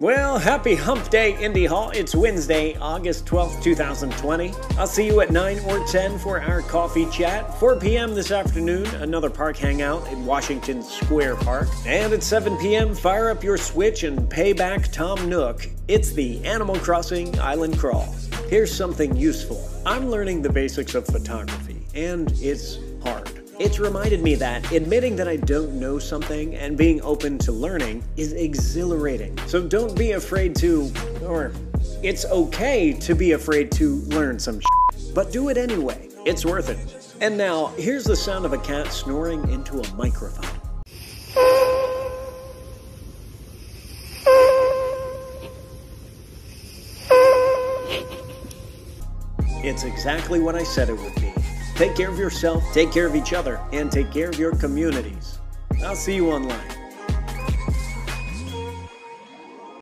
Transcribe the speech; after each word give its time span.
Well, 0.00 0.38
happy 0.38 0.76
hump 0.76 1.10
day, 1.10 1.36
Indy 1.42 1.64
Hall. 1.64 1.90
It's 1.90 2.14
Wednesday, 2.14 2.76
August 2.76 3.26
12th, 3.26 3.60
2020. 3.64 4.54
I'll 4.78 4.86
see 4.86 5.04
you 5.04 5.20
at 5.22 5.32
9 5.32 5.58
or 5.66 5.84
10 5.88 6.20
for 6.20 6.40
our 6.40 6.62
coffee 6.62 7.06
chat. 7.10 7.58
4 7.58 7.80
p.m. 7.80 8.14
this 8.14 8.30
afternoon, 8.30 8.86
another 9.02 9.28
park 9.28 9.56
hangout 9.56 10.06
in 10.12 10.24
Washington 10.24 10.84
Square 10.84 11.34
Park. 11.38 11.66
And 11.84 12.12
at 12.12 12.22
7 12.22 12.56
p.m., 12.58 12.94
fire 12.94 13.28
up 13.28 13.42
your 13.42 13.58
Switch 13.58 14.04
and 14.04 14.30
pay 14.30 14.52
back 14.52 14.92
Tom 14.92 15.28
Nook. 15.28 15.68
It's 15.88 16.12
the 16.12 16.44
Animal 16.44 16.76
Crossing 16.76 17.36
Island 17.40 17.76
Crawl. 17.76 18.14
Here's 18.48 18.72
something 18.72 19.16
useful. 19.16 19.68
I'm 19.84 20.08
learning 20.10 20.42
the 20.42 20.52
basics 20.52 20.94
of 20.94 21.06
photography, 21.06 21.82
and 21.96 22.32
it's 22.36 22.78
hard. 23.02 23.27
It's 23.60 23.80
reminded 23.80 24.22
me 24.22 24.36
that 24.36 24.70
admitting 24.70 25.16
that 25.16 25.26
I 25.26 25.34
don't 25.34 25.80
know 25.80 25.98
something 25.98 26.54
and 26.54 26.78
being 26.78 27.02
open 27.02 27.38
to 27.38 27.50
learning 27.50 28.04
is 28.16 28.32
exhilarating. 28.32 29.36
So 29.48 29.60
don't 29.60 29.98
be 29.98 30.12
afraid 30.12 30.54
to, 30.56 30.92
or 31.22 31.50
it's 32.00 32.24
okay 32.26 32.92
to 32.92 33.16
be 33.16 33.32
afraid 33.32 33.72
to 33.72 33.96
learn 34.06 34.38
some 34.38 34.60
shit, 34.60 35.12
but 35.12 35.32
do 35.32 35.48
it 35.48 35.56
anyway. 35.56 36.08
It's 36.24 36.46
worth 36.46 36.68
it. 36.68 37.16
And 37.20 37.36
now, 37.36 37.72
here's 37.76 38.04
the 38.04 38.14
sound 38.14 38.44
of 38.44 38.52
a 38.52 38.58
cat 38.58 38.92
snoring 38.92 39.48
into 39.50 39.80
a 39.80 39.94
microphone. 39.94 40.44
It's 49.64 49.82
exactly 49.82 50.38
what 50.38 50.54
I 50.54 50.62
said 50.62 50.90
it 50.90 50.96
would 50.96 51.14
be. 51.16 51.27
Take 51.78 51.94
care 51.94 52.10
of 52.10 52.18
yourself, 52.18 52.64
take 52.74 52.90
care 52.90 53.06
of 53.06 53.14
each 53.14 53.32
other, 53.32 53.60
and 53.72 53.88
take 53.88 54.10
care 54.10 54.28
of 54.28 54.36
your 54.36 54.52
communities. 54.56 55.38
I'll 55.84 55.94
see 55.94 56.16
you 56.16 56.32
online. 56.32 56.87